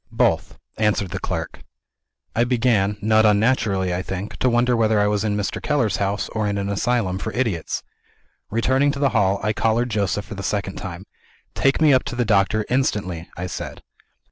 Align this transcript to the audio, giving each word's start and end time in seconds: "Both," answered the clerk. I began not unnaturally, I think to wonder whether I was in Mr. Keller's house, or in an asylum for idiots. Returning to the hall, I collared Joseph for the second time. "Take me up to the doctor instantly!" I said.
"Both," 0.11 0.57
answered 0.79 1.11
the 1.11 1.19
clerk. 1.19 1.61
I 2.35 2.43
began 2.43 2.97
not 3.03 3.23
unnaturally, 3.23 3.93
I 3.93 4.01
think 4.01 4.35
to 4.37 4.49
wonder 4.49 4.75
whether 4.75 4.99
I 4.99 5.05
was 5.05 5.23
in 5.23 5.37
Mr. 5.37 5.61
Keller's 5.61 5.97
house, 5.97 6.27
or 6.29 6.47
in 6.47 6.57
an 6.57 6.69
asylum 6.69 7.19
for 7.19 7.31
idiots. 7.33 7.83
Returning 8.49 8.89
to 8.93 8.97
the 8.99 9.09
hall, 9.09 9.39
I 9.43 9.53
collared 9.53 9.91
Joseph 9.91 10.25
for 10.25 10.33
the 10.33 10.41
second 10.41 10.77
time. 10.77 11.05
"Take 11.53 11.79
me 11.79 11.93
up 11.93 12.03
to 12.05 12.15
the 12.15 12.25
doctor 12.25 12.65
instantly!" 12.67 13.29
I 13.37 13.45
said. 13.45 13.83